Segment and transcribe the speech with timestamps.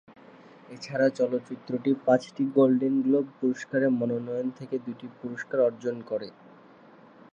[0.69, 6.27] এছাড়া চলচ্চিত্রটি পাঁচটি গোল্ডেন গ্লোব পুরস্কারের মনোনয়ন থেকে দুটি পুরস্কার অর্জন করে।